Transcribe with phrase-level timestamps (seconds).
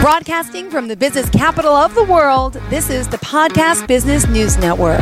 [0.00, 4.98] Broadcasting from the business capital of the world, this is the Podcast Business News Network.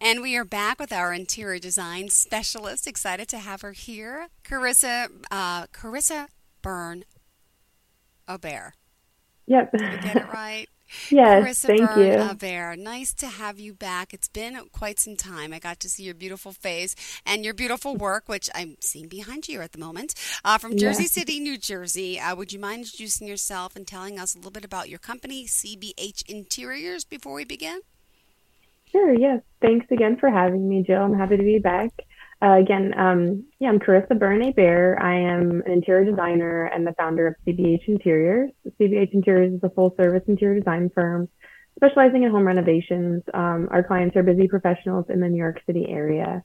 [0.00, 2.88] And we are back with our interior design specialist.
[2.88, 5.06] Excited to have her here, Carissa.
[5.30, 6.26] Uh, Carissa
[6.60, 7.04] Byrne
[8.26, 8.72] Hebert.
[9.46, 9.70] Yep.
[9.70, 10.66] Did I get it right?
[11.10, 11.42] Yes.
[11.44, 12.18] Carissa thank Byrne you.
[12.18, 12.78] Hebert.
[12.78, 14.14] Nice to have you back.
[14.14, 15.52] It's been quite some time.
[15.52, 16.94] I got to see your beautiful face
[17.24, 21.04] and your beautiful work, which I'm seeing behind you at the moment, uh, from Jersey
[21.04, 21.08] Yeah.
[21.08, 22.20] City, New Jersey.
[22.20, 25.46] Uh, would you mind introducing yourself and telling us a little bit about your company,
[25.46, 27.80] CBH Interiors, before we begin?
[28.92, 29.12] Sure.
[29.12, 29.42] Yes.
[29.60, 31.02] Thanks again for having me, Jill.
[31.02, 31.90] I'm happy to be back.
[32.42, 34.98] Uh, again, um, yeah, I'm Carissa Byrne Hebert.
[35.00, 38.50] I am an interior designer and the founder of CBH Interiors.
[38.78, 41.28] CBH Interiors is a full service interior design firm
[41.76, 43.22] specializing in home renovations.
[43.32, 46.42] Um, our clients are busy professionals in the New York City area.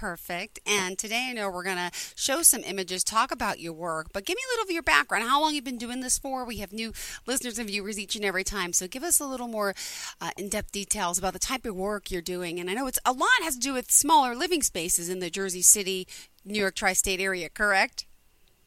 [0.00, 0.60] Perfect.
[0.66, 4.24] And today I know we're going to show some images, talk about your work, but
[4.24, 5.28] give me a little of your background.
[5.28, 6.42] How long you've been doing this for?
[6.46, 6.94] We have new
[7.26, 8.72] listeners and viewers each and every time.
[8.72, 9.74] So give us a little more
[10.18, 12.58] uh, in-depth details about the type of work you're doing.
[12.58, 15.28] And I know it's a lot has to do with smaller living spaces in the
[15.28, 16.08] Jersey City,
[16.46, 18.06] New York tri-state area, correct?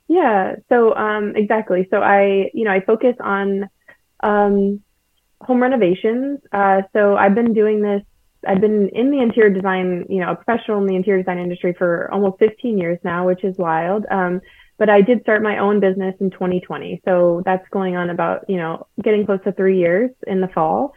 [0.08, 1.88] Yeah, so um, exactly.
[1.90, 3.72] So I, you know, I focus on
[4.20, 4.84] um,
[5.42, 6.42] home renovations.
[6.52, 8.04] Uh, so I've been doing this.
[8.48, 11.74] I've been in the interior design, you know, a professional in the interior design industry
[11.78, 14.06] for almost 15 years now, which is wild.
[14.10, 14.42] Um,
[14.78, 17.02] but I did start my own business in 2020.
[17.06, 20.94] So that's going on about, you know, getting close to three years in the fall.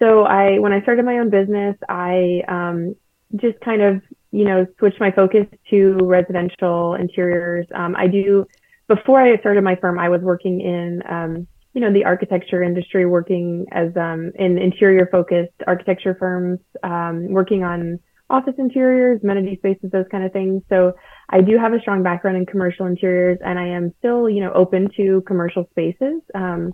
[0.00, 2.96] So I, when I started my own business, I um,
[3.36, 7.66] just kind of, you know, switched my focus to residential interiors.
[7.74, 8.46] Um, I do,
[8.88, 13.06] before I started my firm, I was working in, um, you know, the architecture industry,
[13.06, 19.90] working as um, in interior focused architecture firms, um, working on office interiors, amenity spaces,
[19.90, 20.62] those kind of things.
[20.68, 20.94] So
[21.28, 24.52] I do have a strong background in commercial interiors and I am still, you know,
[24.52, 26.22] open to commercial spaces.
[26.34, 26.72] Um,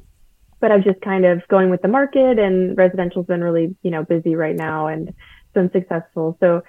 [0.61, 4.05] but I'm just kind of going with the market and residential's been really, you know,
[4.05, 5.13] busy right now and
[5.53, 6.37] been successful.
[6.41, 6.63] So,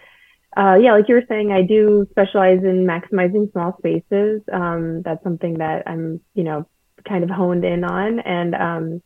[0.57, 4.41] uh, yeah, like you were saying, I do specialize in maximizing small spaces.
[4.51, 6.67] Um, that's something that I'm, you know,
[7.07, 8.19] kind of honed in on.
[8.19, 9.01] And, um,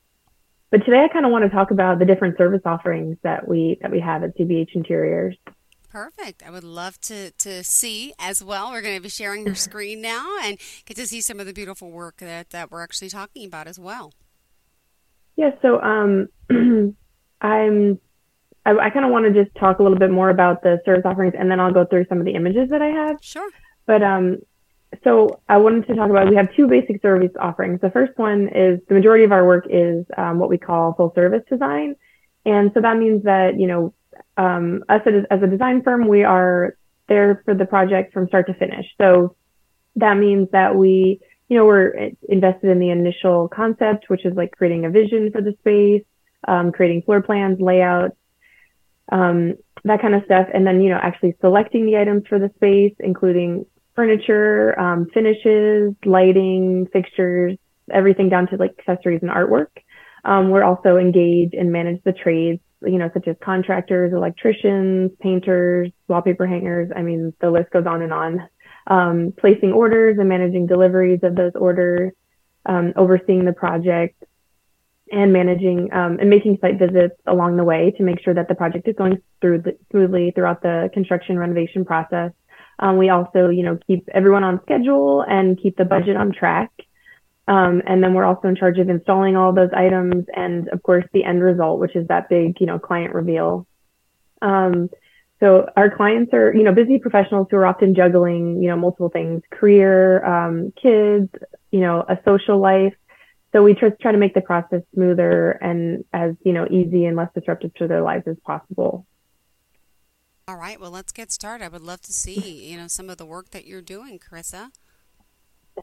[0.72, 3.78] but today I kind of want to talk about the different service offerings that we,
[3.82, 5.36] that we have at CBH Interiors.
[5.90, 6.42] Perfect.
[6.44, 8.72] I would love to, to see as well.
[8.72, 11.54] We're going to be sharing your screen now and get to see some of the
[11.54, 14.12] beautiful work that, that we're actually talking about as well.
[15.36, 16.30] Yeah, so um,
[17.42, 18.00] I'm
[18.66, 21.04] I, I kind of want to just talk a little bit more about the service
[21.06, 23.18] offerings, and then I'll go through some of the images that I have.
[23.22, 23.50] Sure.
[23.86, 24.38] But um,
[25.04, 27.82] so I wanted to talk about we have two basic service offerings.
[27.82, 31.14] The first one is the majority of our work is um, what we call full
[31.16, 31.96] service design,
[32.46, 33.94] and so that means that you know
[34.38, 36.76] um, us as, as a design firm we are
[37.08, 38.86] there for the project from start to finish.
[38.98, 39.36] So
[39.96, 41.20] that means that we
[41.54, 45.42] you know, we're invested in the initial concept, which is like creating a vision for
[45.42, 46.04] the space,
[46.48, 48.16] um, creating floor plans, layouts,
[49.12, 49.54] um,
[49.84, 50.48] that kind of stuff.
[50.52, 55.94] And then, you know, actually selecting the items for the space, including furniture, um, finishes,
[56.06, 57.58] lighting, fixtures,
[57.92, 59.68] everything down to like accessories and artwork.
[60.26, 65.92] Um, we're also engaged and manage the trades, you know, such as contractors, electricians, painters,
[66.08, 66.92] wallpaper hangers.
[66.96, 68.48] I mean, the list goes on and on
[68.88, 72.12] um, placing orders and managing deliveries of those orders,
[72.66, 74.24] um, overseeing the project,
[75.12, 78.56] and managing um, and making site visits along the way to make sure that the
[78.56, 82.32] project is going through the, smoothly throughout the construction renovation process.
[82.80, 86.72] Um, we also, you know, keep everyone on schedule and keep the budget on track.
[87.48, 91.06] Um, and then we're also in charge of installing all those items and, of course,
[91.14, 93.68] the end result, which is that big, you know, client reveal.
[94.42, 94.90] Um,
[95.40, 99.10] so our clients are, you know, busy professionals who are often juggling, you know, multiple
[99.10, 101.30] things, career, um, kids,
[101.70, 102.94] you know, a social life.
[103.52, 107.18] So we just try to make the process smoother and as, you know, easy and
[107.18, 109.06] less disruptive to their lives as possible.
[110.48, 110.80] All right.
[110.80, 111.64] Well, let's get started.
[111.64, 114.72] I would love to see, you know, some of the work that you're doing, Carissa.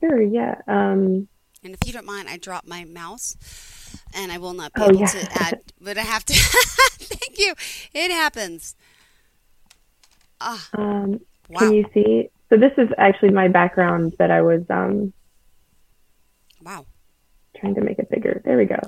[0.00, 0.20] Sure.
[0.20, 0.60] Yeah.
[0.68, 1.28] Um,
[1.62, 3.36] and if you don't mind, I drop my mouse
[4.14, 5.06] and I will not be oh, able yeah.
[5.06, 6.34] to add, but I have to.
[6.34, 7.54] Thank you.
[7.94, 8.76] It happens.
[10.40, 11.58] Ah, um, wow.
[11.58, 12.30] Can you see?
[12.48, 15.12] So this is actually my background that I was um,
[16.62, 16.86] wow.
[17.56, 18.40] trying to make it bigger.
[18.44, 18.78] There we go.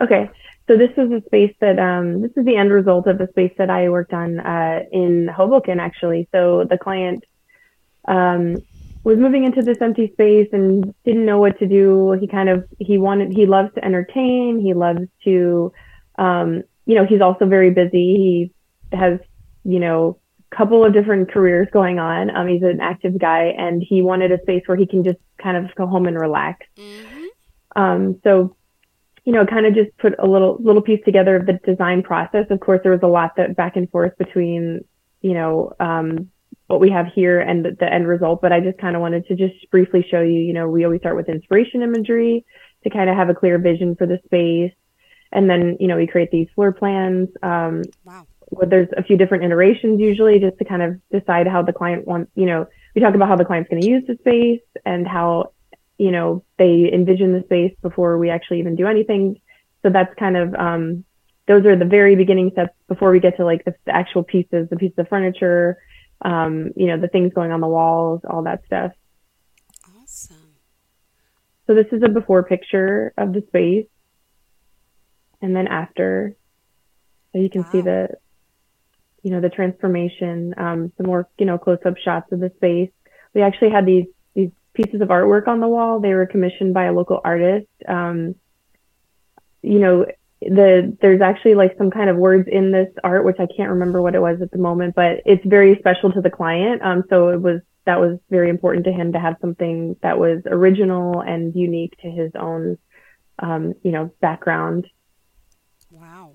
[0.00, 0.30] Okay.
[0.68, 3.52] So this is a space that um, this is the end result of the space
[3.58, 6.28] that I worked on uh, in Hoboken actually.
[6.32, 7.24] So the client
[8.06, 8.56] um,
[9.04, 12.12] was moving into this empty space and didn't know what to do.
[12.12, 14.60] He kind of he wanted he loves to entertain.
[14.60, 15.72] He loves to
[16.18, 18.50] um, you know he's also very busy.
[18.90, 19.18] He has
[19.64, 20.18] you know
[20.52, 22.34] a couple of different careers going on.
[22.34, 25.56] Um, he's an active guy, and he wanted a space where he can just kind
[25.56, 26.66] of go home and relax.
[26.76, 27.24] Mm-hmm.
[27.74, 28.54] Um, so,
[29.24, 32.46] you know, kind of just put a little little piece together of the design process.
[32.50, 34.80] Of course, there was a lot that back and forth between,
[35.20, 36.30] you know, um,
[36.66, 38.42] what we have here and the, the end result.
[38.42, 40.40] But I just kind of wanted to just briefly show you.
[40.40, 42.44] You know, we always start with inspiration imagery
[42.84, 44.72] to kind of have a clear vision for the space,
[45.30, 47.28] and then you know we create these floor plans.
[47.42, 48.26] Um, Wow.
[48.48, 52.06] where there's a few different iterations usually just to kind of decide how the client
[52.06, 55.08] wants, you know, we talk about how the client's going to use the space and
[55.08, 55.52] how,
[56.02, 59.40] you know, they envision the space before we actually even do anything.
[59.82, 61.04] So that's kind of, um,
[61.46, 64.68] those are the very beginning steps before we get to like the, the actual pieces,
[64.68, 65.78] the pieces of furniture,
[66.24, 68.90] um, you know, the things going on the walls, all that stuff.
[69.96, 70.54] Awesome.
[71.68, 73.86] So this is a before picture of the space
[75.40, 76.34] and then after.
[77.32, 78.08] So you can see the,
[79.22, 82.90] you know, the transformation, um, some more, you know, close up shots of the space.
[83.34, 84.06] We actually had these
[84.74, 86.00] pieces of artwork on the wall.
[86.00, 87.66] They were commissioned by a local artist.
[87.86, 88.34] Um,
[89.62, 90.06] you know,
[90.40, 94.02] the, there's actually like some kind of words in this art, which I can't remember
[94.02, 96.82] what it was at the moment, but it's very special to the client.
[96.82, 100.42] Um, so it was, that was very important to him to have something that was
[100.46, 102.78] original and unique to his own,
[103.38, 104.86] um, you know, background
[105.90, 106.32] Wow.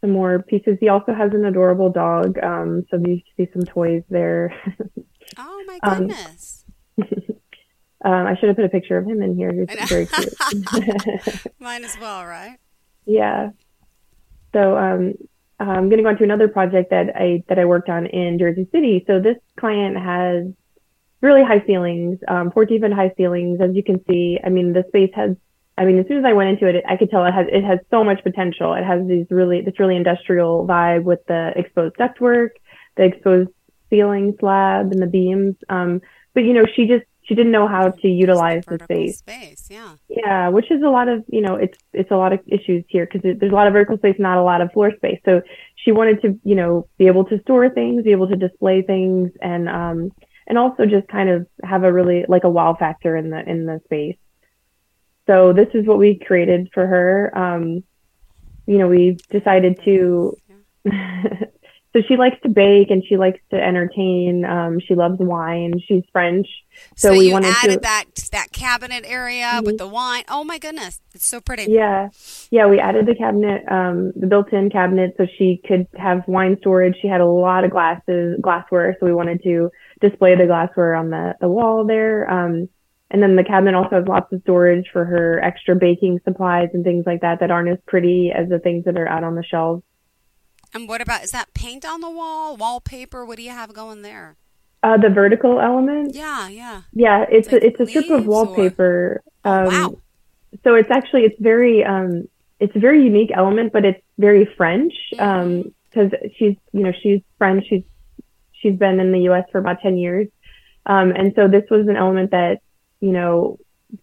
[0.00, 0.76] some more pieces.
[0.80, 2.38] He also has an adorable dog.
[2.42, 4.54] Um, so you see some toys there.
[5.36, 6.64] Oh my Um, goodness.
[8.04, 9.50] um, I should have put a picture of him in here.
[9.50, 10.34] He's very cute.
[11.58, 12.58] Mine as well, right?
[13.06, 13.50] yeah.
[14.52, 15.14] So um,
[15.58, 18.38] I'm going to go on to another project that I that I worked on in
[18.38, 19.04] Jersey City.
[19.06, 20.46] So this client has
[21.20, 23.60] really high ceilings, um, 14 foot high ceilings.
[23.60, 25.36] As you can see, I mean the space has.
[25.76, 27.64] I mean, as soon as I went into it, I could tell it has it
[27.64, 28.74] has so much potential.
[28.74, 32.50] It has these really this really industrial vibe with the exposed ductwork,
[32.96, 33.50] the exposed
[33.90, 35.56] ceiling slab, and the beams.
[35.68, 36.00] Um,
[36.32, 39.18] but you know, she just she didn't know how to utilize the space.
[39.18, 39.94] space, yeah.
[40.08, 43.06] Yeah, which is a lot of you know it's it's a lot of issues here
[43.06, 45.20] because there's a lot of vertical space, not a lot of floor space.
[45.24, 45.42] So
[45.76, 49.30] she wanted to you know be able to store things, be able to display things,
[49.40, 50.12] and um
[50.46, 53.64] and also just kind of have a really like a wow factor in the in
[53.64, 54.16] the space.
[55.26, 57.36] So this is what we created for her.
[57.36, 57.84] Um,
[58.66, 60.36] you know, we decided to.
[61.94, 64.44] so she likes to bake and she likes to entertain.
[64.44, 65.74] Um, she loves wine.
[65.86, 66.48] She's French.
[66.96, 70.24] So, So we wanted added to- that that cabinet area with the wine.
[70.28, 71.70] Oh my goodness, it's so pretty.
[71.70, 72.08] Yeah.
[72.50, 76.96] Yeah, we added the cabinet, um, the built-in cabinet so she could have wine storage.
[77.00, 79.70] She had a lot of glasses, glassware, so we wanted to
[80.00, 82.28] display the glassware on the, the wall there.
[82.28, 82.68] Um,
[83.12, 86.82] and then the cabinet also has lots of storage for her extra baking supplies and
[86.82, 89.44] things like that that aren't as pretty as the things that are out on the
[89.44, 89.84] shelves.
[90.74, 93.24] And what about is that paint on the wall, wallpaper?
[93.24, 94.36] What do you have going there?
[94.82, 96.82] Uh, the vertical element, Yeah, yeah.
[96.92, 99.22] yeah, it's Like a, it's a strip of leaves or- wallpaper.
[99.44, 99.98] Um, wow.
[100.62, 102.28] so it's actually it's very um
[102.60, 105.22] it's a very unique element but it's very french Mm-hmm.
[105.24, 107.82] um because she's you know she's french she's
[108.52, 110.28] she's been in the us for about 10 years
[110.86, 112.60] um and so this was an element that
[113.00, 113.58] you know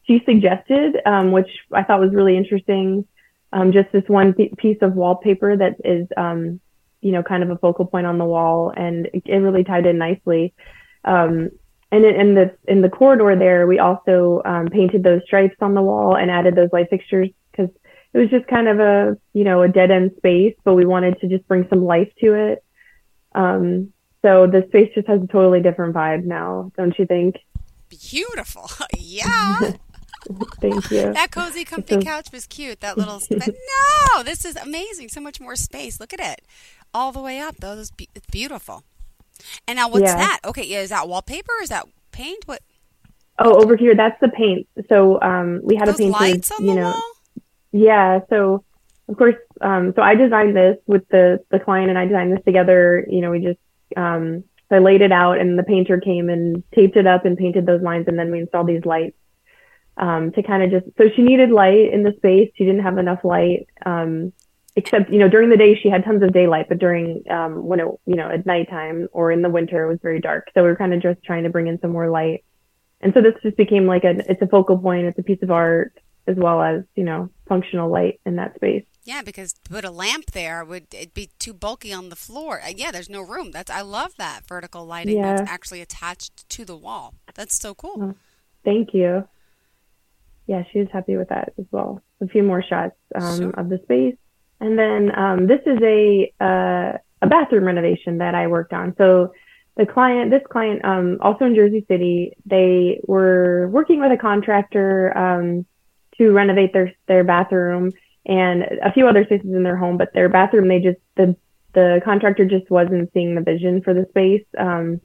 [0.05, 3.07] she suggested um which i thought was really interesting
[3.53, 6.59] um just this one p- piece of wallpaper that is um
[7.01, 9.85] you know kind of a focal point on the wall and it, it really tied
[9.85, 10.53] in nicely
[11.05, 11.49] um
[11.91, 15.73] and in, in the in the corridor there, we also um, painted those stripes on
[15.73, 17.69] the wall and added those light fixtures because
[18.13, 21.19] it was just kind of a you know a dead end space, but we wanted
[21.19, 22.63] to just bring some life to it.
[23.35, 27.35] Um, so the space just has a totally different vibe now, don't you think?
[27.89, 28.69] Beautiful.
[28.97, 29.73] yeah.
[30.61, 31.13] Thank you.
[31.13, 32.79] that cozy, comfy So- couch was cute.
[32.81, 33.19] That little.
[33.29, 33.47] But
[34.15, 35.09] no, this is amazing.
[35.09, 35.99] So much more space.
[35.99, 36.41] Look at it,
[36.93, 37.55] all the way up.
[37.57, 38.83] Though it's be- beautiful.
[39.67, 40.17] And now, what's Yeah.
[40.17, 40.39] that?
[40.45, 41.53] Okay, yeah, is that wallpaper?
[41.63, 42.43] Is that paint?
[42.45, 42.61] What?
[43.39, 44.67] Oh, over here, that's the paint.
[44.87, 46.89] So um, we had a Those painter, lights on you the know.
[46.91, 47.01] wall.
[47.71, 48.63] Yeah, so
[49.09, 52.43] of course, um, so I designed this with the the client, and I designed this
[52.45, 53.05] together.
[53.09, 53.59] You know, we just
[53.97, 57.35] um, so I laid it out, and the painter came and taped it up and
[57.37, 59.15] painted those lines, and then we installed these lights
[59.97, 60.97] um, to kind of just.
[60.97, 62.51] So she needed light in the space.
[62.55, 64.33] She didn't have enough light, um,
[64.75, 67.79] except you know during the day she had tons of daylight, but during um, when
[67.79, 70.49] it you know at nighttime or in the winter it was very dark.
[70.53, 72.43] So we were kind of just trying to bring in some more light,
[73.01, 75.07] and so this just became like a it's a focal point.
[75.07, 75.93] It's a piece of art
[76.27, 78.85] as well as you know functional light in that space.
[79.03, 82.61] Yeah, because to put a lamp there would it be too bulky on the floor.
[82.63, 83.51] Uh, Yeah, there's no room.
[83.51, 85.35] That's I love that vertical lighting Yeah.
[85.35, 87.15] that's actually attached to the wall.
[87.33, 88.15] That's so cool.
[88.63, 89.27] Thank you.
[90.47, 92.01] Yeah, she was happy with that as well.
[92.21, 93.49] A few more shots um, Sure.
[93.51, 94.15] of the space,
[94.59, 98.95] and then um, this is a uh, a bathroom renovation that I worked on.
[98.97, 99.33] So
[99.77, 105.17] the client, this client, um, also in Jersey City, they were working with a contractor
[105.17, 105.65] um,
[106.17, 107.91] to renovate their their bathroom
[108.25, 109.97] and a few other spaces in their home.
[109.97, 111.35] But their bathroom, they just the
[111.73, 114.45] the contractor just wasn't seeing the vision for the space.
[114.57, 114.99] Um,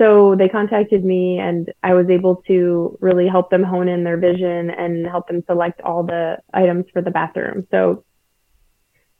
[0.00, 4.16] so they contacted me, and I was able to really help them hone in their
[4.16, 7.66] vision and help them select all the items for the bathroom.
[7.70, 8.04] So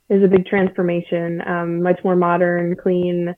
[0.09, 3.35] there's a big transformation, um, much more modern, clean.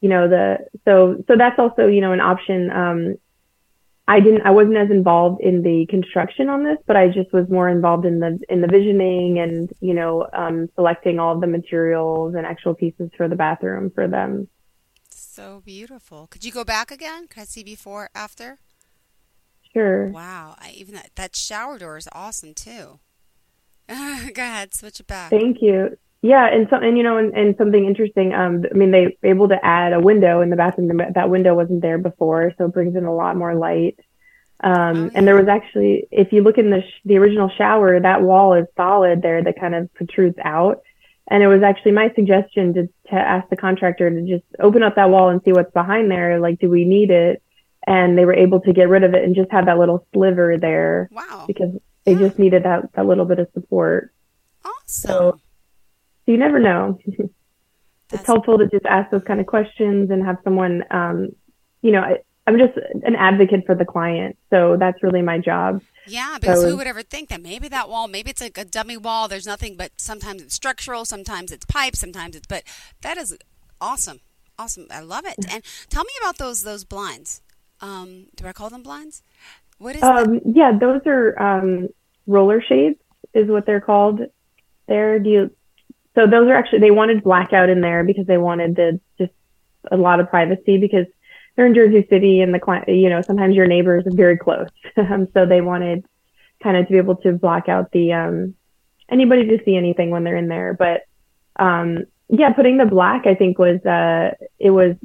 [0.00, 2.70] You know the so so that's also you know an option.
[2.70, 3.16] Um,
[4.06, 7.48] I didn't I wasn't as involved in the construction on this, but I just was
[7.50, 12.36] more involved in the in the visioning and you know um, selecting all the materials
[12.36, 14.46] and actual pieces for the bathroom for them.
[15.34, 16.26] So beautiful.
[16.26, 17.26] Could you go back again?
[17.26, 18.58] Could I see before after?
[19.72, 20.08] Sure.
[20.08, 20.56] Wow.
[20.58, 23.00] I, even that that shower door is awesome too.
[23.88, 25.30] go ahead, switch it back.
[25.30, 25.96] Thank you.
[26.20, 28.34] Yeah, and so and you know, and, and something interesting.
[28.34, 31.00] Um, I mean, they were able to add a window in the bathroom.
[31.14, 33.98] That window wasn't there before, so it brings in a lot more light.
[34.62, 35.10] Um, oh, yeah.
[35.14, 38.52] and there was actually, if you look in the sh- the original shower, that wall
[38.52, 40.82] is solid there that kind of protrudes out.
[41.32, 44.96] And it was actually my suggestion to to ask the contractor to just open up
[44.96, 46.38] that wall and see what's behind there.
[46.38, 47.42] Like, do we need it?
[47.86, 50.58] And they were able to get rid of it and just have that little sliver
[50.58, 51.08] there.
[51.10, 51.44] Wow!
[51.46, 51.70] Because
[52.04, 52.18] they yeah.
[52.18, 54.12] just needed that that little bit of support.
[54.62, 55.08] Awesome.
[55.08, 55.40] So,
[56.26, 56.98] you never know.
[58.12, 61.30] it's helpful to just ask those kind of questions and have someone, um,
[61.80, 64.36] you know, I, I'm just an advocate for the client.
[64.50, 65.80] So that's really my job.
[66.08, 68.64] Yeah, because so, who would ever think that maybe that wall, maybe it's like a
[68.64, 69.28] dummy wall.
[69.28, 72.64] There's nothing but sometimes it's structural, sometimes it's pipe, sometimes it's, but
[73.02, 73.36] that is
[73.80, 74.20] awesome.
[74.58, 74.86] Awesome.
[74.90, 75.36] I love it.
[75.50, 77.42] And tell me about those, those blinds.
[77.80, 79.22] Um, do I call them blinds?
[79.78, 80.42] What is um, that?
[80.44, 81.88] Yeah, those are, um,
[82.26, 82.98] roller shades
[83.34, 84.20] is what they're called.
[84.88, 85.50] There, do you,
[86.14, 89.32] so those are actually they wanted blackout in there because they wanted the just
[89.90, 91.06] a lot of privacy because
[91.56, 94.68] they're in Jersey City and the you know, sometimes your neighbors are very close.
[94.96, 96.04] Um, so they wanted
[96.62, 98.54] kind of to be able to block out the um
[99.10, 100.74] anybody to see anything when they're in there.
[100.74, 101.02] But
[101.62, 104.96] um yeah, putting the black I think was uh it was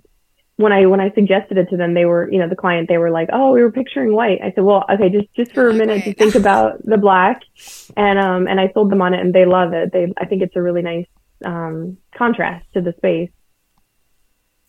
[0.58, 2.98] when I when I suggested it to them, they were, you know, the client, they
[2.98, 5.74] were like, "Oh, we were picturing white." I said, "Well, okay, just just for a
[5.74, 7.42] minute to think about the black,"
[7.96, 9.94] and um and I sold them on it, and they love it.
[9.94, 11.06] They, I think it's a really nice
[11.46, 13.30] um contrast to the space.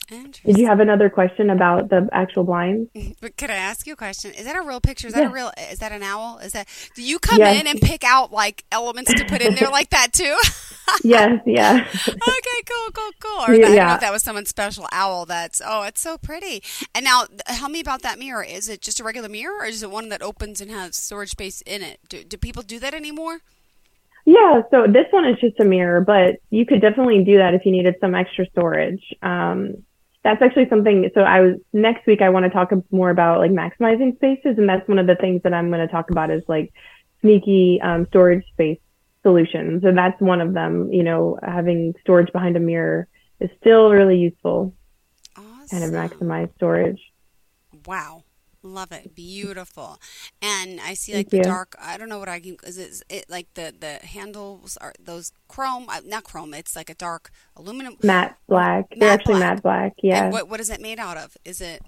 [0.09, 2.91] Did you have another question about the actual blinds?
[3.21, 4.33] But could I ask you a question?
[4.33, 5.07] Is that a real picture?
[5.07, 5.31] Is that yeah.
[5.31, 5.53] a real?
[5.71, 6.38] Is that an owl?
[6.38, 6.67] Is that?
[6.95, 7.61] Do you come yes.
[7.61, 10.37] in and pick out like elements to put in there like that too?
[11.05, 11.41] yes.
[11.45, 11.87] Yeah.
[12.07, 12.62] okay.
[12.67, 12.93] Cool.
[12.93, 13.11] Cool.
[13.21, 13.45] Cool.
[13.49, 15.27] Or yeah, that, I don't know if that was someone's special owl.
[15.27, 16.62] That's oh, it's so pretty.
[16.95, 18.43] And now, tell me about that mirror.
[18.43, 21.31] Is it just a regular mirror, or is it one that opens and has storage
[21.31, 22.00] space in it?
[22.09, 23.41] Do, do people do that anymore?
[24.25, 27.65] Yeah, so this one is just a mirror, but you could definitely do that if
[27.65, 29.03] you needed some extra storage.
[29.23, 29.85] Um,
[30.29, 31.11] that's actually something.
[31.15, 32.21] So I was next week.
[32.21, 35.43] I want to talk more about like maximizing spaces, and that's one of the things
[35.45, 36.71] that I'm going to talk about is like
[37.23, 38.79] sneaky um, storage space
[39.23, 40.93] solutions, and that's one of them.
[40.93, 43.09] You know, having storage behind a mirror
[43.41, 44.75] is still really useful.
[45.35, 45.81] Awesome.
[45.81, 47.01] Kind of maximize storage.
[47.87, 48.25] Wow.
[48.69, 49.99] Love it, beautiful,
[50.43, 51.43] and I see like Thank the you.
[51.45, 51.75] dark.
[51.81, 52.57] I don't know what I can.
[52.65, 55.87] Is it, it like the the handles are those chrome?
[55.89, 56.55] Uh, not chrome.
[56.55, 57.97] It's like a dark aluminum.
[58.03, 58.91] Matte black.
[58.91, 59.55] Matte They're actually black.
[59.55, 59.93] matte black.
[60.03, 60.25] Yeah.
[60.25, 61.37] And what what is it made out of?
[61.45, 61.83] Is it?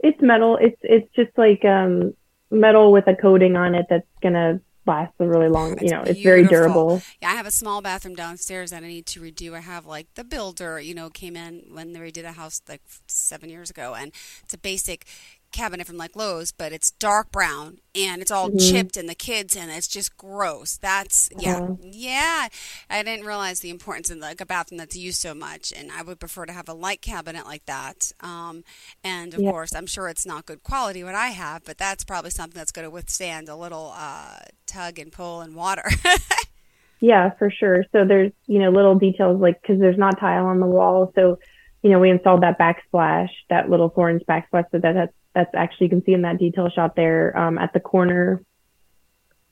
[0.00, 0.58] It's metal.
[0.60, 2.14] It's it's just like um
[2.50, 5.72] metal with a coating on it that's gonna last a really long.
[5.72, 6.10] It's you know, beautiful.
[6.10, 7.02] it's very durable.
[7.22, 9.54] Yeah, I have a small bathroom downstairs that I need to redo.
[9.54, 12.82] I have like the builder, you know, came in when they redid the house like
[13.06, 15.06] seven years ago, and it's a basic
[15.54, 18.58] cabinet from like Lowe's, but it's dark brown and it's all mm-hmm.
[18.58, 20.76] chipped and the kids and it's just gross.
[20.76, 21.76] That's yeah, uh-huh.
[21.80, 22.48] yeah.
[22.90, 26.02] I didn't realize the importance in like a bathroom that's used so much, and I
[26.02, 28.12] would prefer to have a light cabinet like that.
[28.20, 28.64] Um,
[29.02, 29.50] and of yeah.
[29.50, 32.72] course, I'm sure it's not good quality what I have, but that's probably something that's
[32.72, 35.88] going to withstand a little uh, tug and pull and water.
[37.00, 37.84] yeah, for sure.
[37.92, 41.38] So there's you know little details like because there's not tile on the wall, so
[41.84, 45.54] you know, we installed that backsplash, that little four inch backsplash so that that's that's
[45.54, 48.42] actually you can see in that detail shot there um, at the corner,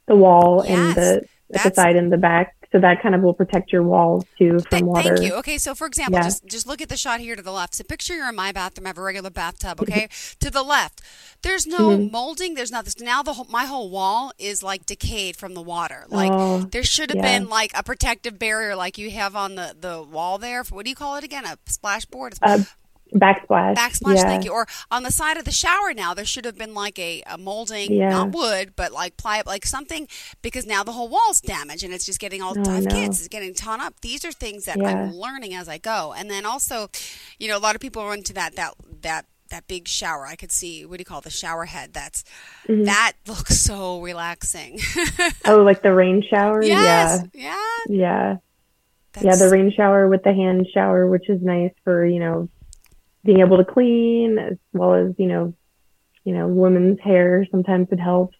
[0.06, 3.20] the wall yes, and the at the side and the back so that kind of
[3.20, 5.16] will protect your walls too from Th- water.
[5.16, 5.34] Thank you.
[5.34, 6.24] Okay, so for example, yeah.
[6.24, 7.74] just just look at the shot here to the left.
[7.74, 8.86] So picture you're in my bathroom.
[8.86, 9.80] I have a regular bathtub.
[9.82, 10.08] Okay,
[10.40, 11.02] to the left,
[11.42, 12.10] there's no mm-hmm.
[12.10, 12.54] molding.
[12.54, 13.04] There's nothing.
[13.04, 16.06] Now the whole, my whole wall is like decayed from the water.
[16.08, 17.38] Like oh, there should have yeah.
[17.38, 20.64] been like a protective barrier like you have on the the wall there.
[20.64, 21.44] For, what do you call it again?
[21.44, 22.34] A splash board.
[23.14, 23.75] Backsplash.
[23.76, 24.23] Backsplash, yeah.
[24.23, 24.52] thank you.
[24.52, 27.37] Or on the side of the shower now, there should have been like a, a
[27.38, 28.11] molding, Yeah.
[28.11, 30.09] not wood, but like ply, like something,
[30.40, 32.54] because now the whole wall's damaged and it's just getting all.
[32.57, 32.90] Oh, I have no.
[32.95, 34.00] kids, it's getting torn up.
[34.00, 34.88] These are things that Yeah.
[34.88, 36.14] I'm learning as I go.
[36.16, 36.88] And then also,
[37.38, 40.26] you know, a lot of people run to that that that that big shower.
[40.26, 41.92] I could see what do you call it, the shower head?
[41.92, 42.25] That's
[42.69, 42.87] Mhm.
[42.87, 44.81] that looks so relaxing.
[45.45, 46.62] Oh, like the rain shower?
[46.62, 47.50] yes, yeah,
[47.88, 47.97] Yeah.
[47.97, 48.37] Yeah.
[49.12, 52.49] That's, yeah, the rain shower with the hand shower, which is nice for, you know,
[53.24, 55.54] being able to clean as well as, you know,
[56.24, 57.46] you know, women's hair.
[57.50, 58.36] Sometimes it helps.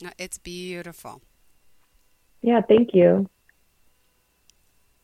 [0.00, 1.22] no, It's beautiful.
[2.42, 3.28] Yeah, thank you.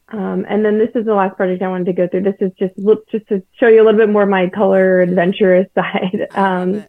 [0.09, 2.23] Um, and then this is the last project I wanted to go through.
[2.23, 5.00] This is just look just to show you a little bit more of my color
[5.00, 6.28] adventurous side.
[6.33, 6.85] Um.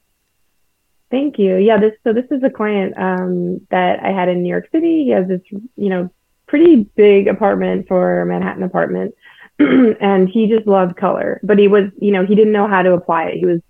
[1.11, 1.55] Thank you.
[1.57, 5.05] Yeah, this so this is a client um, that I had in New York City.
[5.05, 6.09] He has this, you know,
[6.47, 9.13] pretty big apartment for Manhattan apartment,
[9.59, 11.39] and he just loved color.
[11.43, 13.37] But he was, you know, he didn't know how to apply it.
[13.37, 13.61] He was,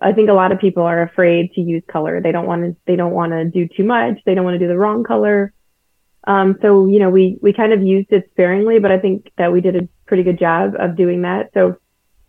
[0.00, 2.20] I think a lot of people are afraid to use color.
[2.20, 4.18] They don't want to, they don't want to do too much.
[4.24, 5.52] They don't want to do the wrong color.
[6.26, 9.52] Um, so you know, we we kind of used it sparingly, but I think that
[9.52, 11.50] we did a pretty good job of doing that.
[11.54, 11.76] So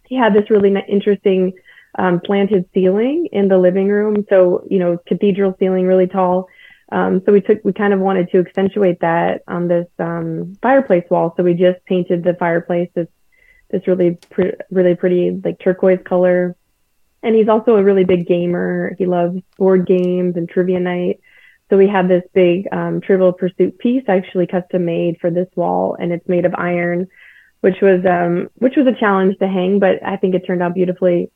[0.07, 1.53] he had this really interesting
[1.97, 4.25] um, planted ceiling in the living room.
[4.29, 6.47] So, you know, cathedral ceiling, really tall.
[6.91, 11.03] Um, so we took, we kind of wanted to accentuate that on this um, fireplace
[11.09, 11.33] wall.
[11.35, 13.07] So we just painted the fireplace this,
[13.69, 16.55] this really, pre- really pretty like turquoise color.
[17.23, 18.95] And he's also a really big gamer.
[18.97, 21.19] He loves board games and trivia night.
[21.69, 25.97] So we had this big um, Trivial Pursuit piece actually custom made for this wall,
[25.99, 27.07] and it's made of iron,
[27.59, 30.75] which was um, which was a challenge to hang, but I think it turned out
[30.75, 31.29] beautifully.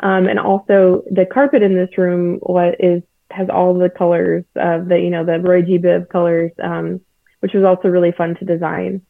[0.00, 4.88] Um, and also the carpet in this room what is has all the colors of
[4.88, 7.00] the you know the Roy G Biv colors, um,
[7.40, 9.02] which was also really fun to design.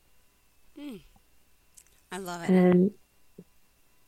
[2.11, 2.51] I love it.
[2.51, 2.91] And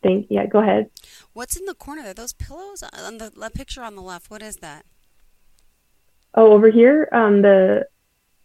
[0.03, 0.91] think yeah, go ahead.
[1.33, 2.15] What's in the corner there?
[2.15, 4.31] Those pillows on the picture on the left.
[4.31, 4.85] What is that?
[6.35, 7.87] Oh, over here, um, the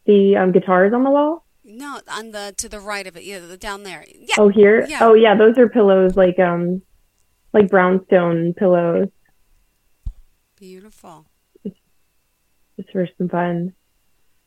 [0.06, 1.46] the um, guitars on the wall.
[1.64, 3.24] No, on the to the right of it.
[3.24, 4.06] Yeah, down there.
[4.08, 4.36] Yeah.
[4.38, 4.86] Oh, here.
[4.88, 5.00] Yeah.
[5.02, 6.82] Oh, yeah, those are pillows like um
[7.54, 9.10] like brownstone pillows.
[10.58, 11.26] Beautiful.
[12.78, 13.74] Just for some fun.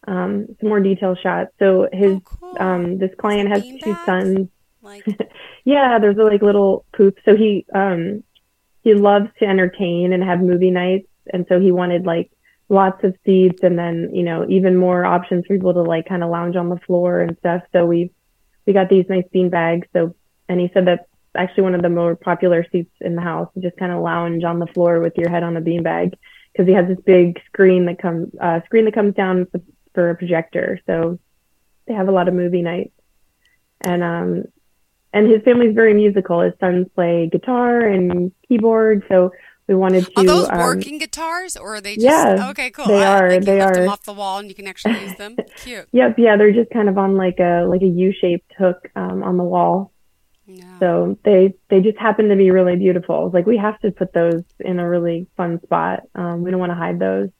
[0.07, 1.51] Um, some more detail shots.
[1.59, 2.57] So his oh, cool.
[2.61, 4.07] um this client has two bags?
[4.07, 4.49] sons.
[4.83, 5.07] like
[5.65, 7.21] Yeah, there's a, like little poops.
[7.25, 8.23] So he um
[8.83, 12.31] he loves to entertain and have movie nights, and so he wanted like
[12.71, 16.23] lots of seats and then you know even more options for people to like kind
[16.23, 17.63] of lounge on the floor and stuff.
[17.73, 18.13] So we
[18.67, 19.89] we got these nice bean bags.
[19.93, 20.15] So
[20.49, 21.05] and he said that's
[21.37, 23.49] actually one of the more popular seats in the house.
[23.55, 26.17] You just kind of lounge on the floor with your head on a bean bag
[26.53, 29.47] because he has this big screen that comes uh, screen that comes down
[29.95, 30.79] for, a projector.
[30.87, 31.19] So
[31.87, 32.93] they have a lot of movie nights,
[33.81, 34.45] and um,
[35.13, 36.41] and his family's very musical.
[36.41, 39.33] His sons play guitar and keyboard, so
[39.69, 40.13] we wanted to.
[40.17, 42.71] are those um, working guitars or are they just yeah, okay?
[42.71, 42.87] Cool.
[42.87, 43.93] they I- are, Like they lift them are.
[43.93, 45.37] off the wall and you can actually use them.
[45.57, 45.87] Cute.
[45.93, 49.37] Yep, yeah, they're just kind of on like a like a U-shaped hook um, on
[49.37, 49.93] the wall.
[50.49, 50.65] No.
[50.81, 53.31] So they they just happen to be really beautiful.
[53.33, 56.01] Like we have to put those in a really fun spot.
[56.15, 57.31] Um, we don't want to hide those.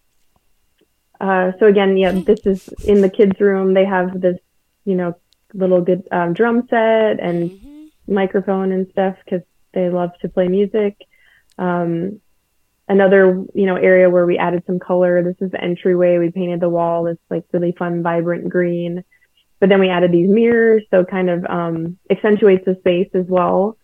[1.21, 3.75] Uh, so again, yeah, this is in the kids' room.
[3.75, 4.39] They have this,
[4.85, 5.15] you know,
[5.55, 9.43] little good um, drum set and hmm microphone and stuff because
[9.75, 10.97] they love to play music.
[11.59, 12.21] Um,
[12.89, 15.23] another, you know, area where we added some color.
[15.23, 16.19] This is the entryway.
[16.19, 19.05] We painted the wall this like really fun, vibrant green.
[19.61, 23.77] But then we added these mirrors, so kind of um, accentuates the space as well.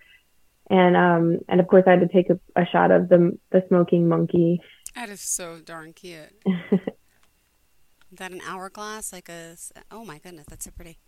[0.71, 3.65] And um, and of course, I had to take a, a shot of the the
[3.69, 4.61] smoking monkey.
[4.95, 6.31] That is so darn cute.
[6.71, 9.13] Is that an hourglass?
[9.13, 9.57] Like a
[9.91, 10.99] oh my goodness, that's so pretty.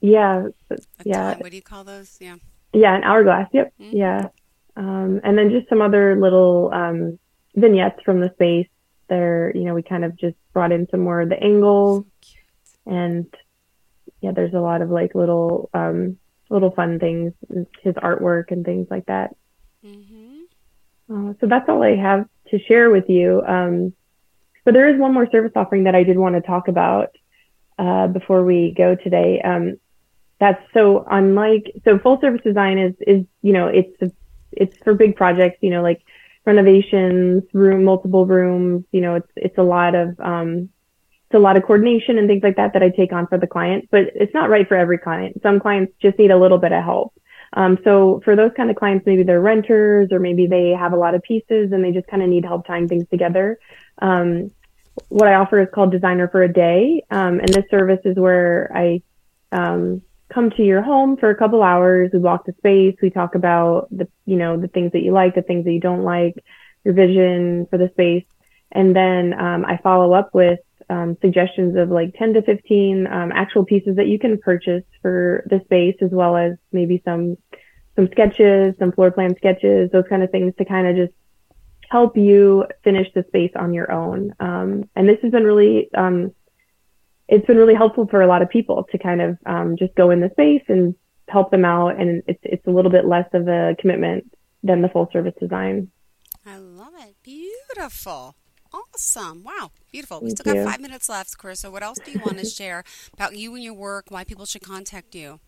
[0.00, 1.32] yeah, A Yeah.
[1.34, 2.16] time- what do you call those?
[2.20, 2.36] Yeah.
[2.72, 3.48] yeah, an hourglass.
[3.52, 3.90] Yep, Mhm.
[3.92, 4.28] yeah.
[4.76, 7.18] Um, and then just some other little um,
[7.56, 8.68] vignettes from the space.
[9.08, 12.04] There, you know, we kind of just brought in some more of the angles.
[12.22, 12.30] So.
[12.86, 13.26] And
[14.20, 16.18] yeah, there's a lot of like little um
[16.50, 17.32] little fun things,
[17.82, 19.34] his artwork and things like that.
[19.84, 20.40] Mm-hmm.
[21.10, 23.42] Uh, so that's all I have to share with you.
[23.46, 23.92] Um,
[24.64, 27.14] but there is one more service offering that I did want to talk about
[27.78, 29.40] uh, before we go today.
[29.42, 29.78] Um,
[30.40, 34.12] that's so unlike so full service design is is you know it's
[34.52, 36.02] it's for big projects you know like
[36.44, 38.84] renovations, room multiple rooms.
[38.92, 40.70] You know it's it's a lot of um,
[41.34, 43.46] it's a lot of coordination and things like that that I take on for the
[43.48, 43.88] client.
[43.90, 45.42] But it's not right for every client.
[45.42, 47.12] Some clients just need a little bit of help.
[47.54, 50.96] Um, so for those kind of clients, maybe they're renters or maybe they have a
[50.96, 53.58] lot of pieces and they just kind of need help tying things together.
[54.00, 54.52] Um,
[55.08, 57.02] what I offer is called Designer for a Day.
[57.10, 59.02] Um, and this service is where I,
[59.50, 62.10] um, come to your home for a couple hours.
[62.12, 62.96] We walk the space.
[63.02, 65.80] We talk about the, you know, the things that you like, the things that you
[65.80, 66.44] don't like,
[66.84, 68.24] your vision for the space.
[68.70, 73.32] And then um, I follow up with um, suggestions of like 10 to 15 um,
[73.32, 77.36] actual pieces that you can purchase for the space, as well as maybe some
[77.96, 81.14] some sketches, some floor plan sketches, those kind of things to kind of just
[81.88, 84.34] help you finish the space on your own.
[84.40, 86.32] Um, and this has been really um,
[87.28, 90.10] it's been really helpful for a lot of people to kind of um, just go
[90.10, 90.94] in the space and
[91.28, 94.30] help them out, and it's it's a little bit less of a commitment
[94.62, 95.90] than the full service design.
[96.46, 97.16] I love it.
[97.22, 98.34] Beautiful.
[98.72, 99.44] Awesome.
[99.44, 99.70] Wow.
[99.94, 100.20] Beautiful.
[100.22, 101.70] We still got five minutes left, Carissa.
[101.70, 104.62] What else do you want to share about you and your work, why people should
[104.62, 105.38] contact you?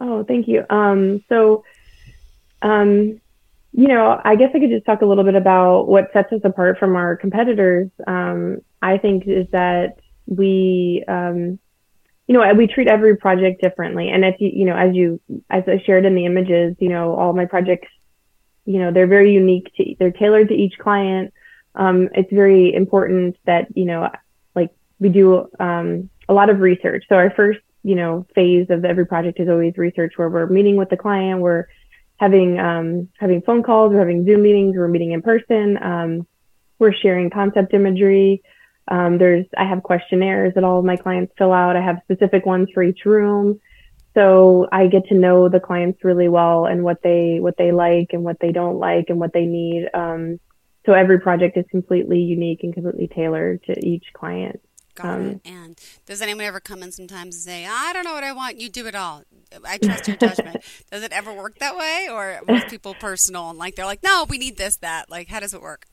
[0.00, 0.64] Oh, thank you.
[0.68, 1.62] Um, so,
[2.62, 3.20] um,
[3.70, 6.40] you know, I guess I could just talk a little bit about what sets us
[6.42, 7.88] apart from our competitors.
[8.04, 11.60] Um, I think is that we, um,
[12.26, 14.08] you know, we treat every project differently.
[14.08, 17.14] And if you, you know, as you, as I shared in the images, you know,
[17.14, 17.86] all my projects,
[18.64, 21.32] you know, they're very unique to, they're tailored to each client.
[21.76, 24.10] Um, it's very important that, you know,
[24.54, 27.04] like we do, um, a lot of research.
[27.08, 30.76] So our first, you know, phase of every project is always research where we're meeting
[30.76, 31.66] with the client, we're
[32.16, 35.78] having, um, having phone calls, we're having Zoom meetings, we're meeting in person.
[35.82, 36.26] Um,
[36.78, 38.42] we're sharing concept imagery.
[38.88, 41.76] Um, there's, I have questionnaires that all of my clients fill out.
[41.76, 43.60] I have specific ones for each room.
[44.14, 48.10] So I get to know the clients really well and what they, what they like
[48.12, 49.88] and what they don't like and what they need.
[49.92, 50.40] Um,
[50.86, 54.60] so every project is completely unique and completely tailored to each client.
[54.94, 55.40] Got um, it.
[55.44, 58.58] And does anyone ever come in sometimes and say, I don't know what I want,
[58.58, 59.22] you do it all.
[59.64, 60.64] I trust your judgment.
[60.90, 62.08] does it ever work that way?
[62.10, 65.10] Or most people personal and like they're like, no, we need this, that.
[65.10, 65.86] Like, how does it work?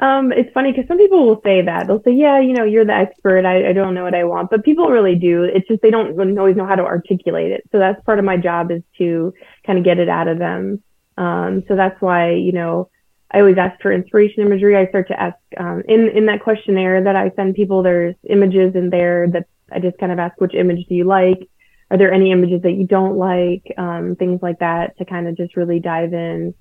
[0.00, 2.84] Um, it's funny because some people will say that they'll say, "Yeah, you know, you're
[2.84, 3.44] the expert.
[3.44, 5.42] I, I don't know what I want," but people really do.
[5.42, 7.64] It's just they don't always know how to articulate it.
[7.72, 9.34] So that's part of my job is to
[9.66, 10.84] kind of get it out of them.
[11.16, 12.90] Um, so that's why you know
[13.30, 14.76] I always ask for inspiration imagery.
[14.76, 17.82] I start to ask um, in in that questionnaire that I send people.
[17.82, 21.48] There's images in there that I just kind of ask, which image do you like?
[21.90, 23.64] Are there any images that you don't like?
[23.76, 26.54] Um, things like that to kind of just really dive in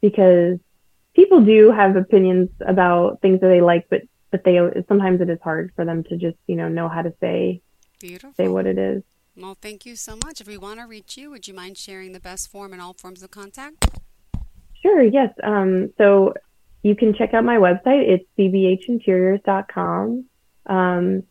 [0.00, 0.58] because
[1.14, 5.38] people do have opinions about things that they like, but but they sometimes it is
[5.42, 7.62] hard for them to just you know know how to say
[8.00, 8.32] Beautiful.
[8.36, 9.02] say what it is.
[9.36, 10.40] Well, thank you so much.
[10.40, 12.94] If we want to reach you, would you mind sharing the best form and all
[12.94, 13.86] forms of contact?
[14.82, 15.02] Sure.
[15.02, 15.30] Yes.
[15.42, 16.34] Um, so
[16.82, 18.08] you can check out my website.
[18.08, 20.24] It's cbhinteriors.com.
[20.66, 21.22] Um,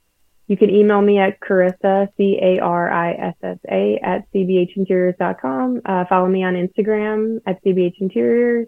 [0.47, 5.81] you can email me at Carissa, C A R I S S A, at cbhinteriors.com.
[5.85, 8.65] Uh, follow me on Instagram at cbhinteriors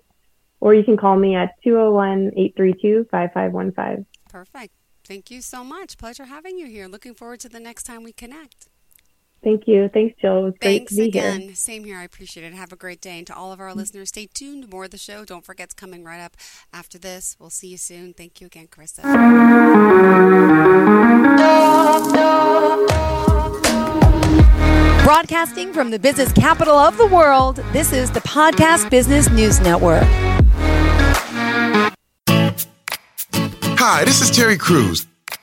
[0.61, 4.05] or you can call me at 201 832 5515.
[4.29, 4.73] Perfect.
[5.03, 5.97] Thank you so much.
[5.97, 6.87] Pleasure having you here.
[6.87, 8.69] Looking forward to the next time we connect.
[9.43, 9.89] Thank you.
[9.91, 10.37] Thanks, Jill.
[10.37, 11.41] It was Thanks great to be again.
[11.41, 11.55] here.
[11.55, 11.97] Same here.
[11.97, 12.53] I appreciate it.
[12.53, 13.17] Have a great day.
[13.17, 14.69] And to all of our listeners, stay tuned.
[14.69, 15.25] More of the show.
[15.25, 16.37] Don't forget it's coming right up
[16.71, 17.35] after this.
[17.39, 18.13] We'll see you soon.
[18.13, 19.01] Thank you again, Carissa.
[25.03, 30.03] Broadcasting from the business capital of the world, this is the Podcast Business News Network.
[33.83, 35.07] Hi, this is Terry Crews,